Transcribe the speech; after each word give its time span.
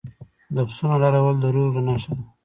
د 0.55 0.57
پسونو 0.67 0.93
حلالول 0.95 1.35
د 1.39 1.45
روغې 1.55 1.81
نښه 1.87 2.13
ده. 2.17 2.23